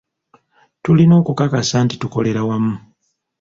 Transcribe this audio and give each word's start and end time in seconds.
Tulina 0.83 1.13
okukakasa 1.21 1.75
nti 1.85 1.95
tukolera 2.01 2.41
wamu. 2.49 2.75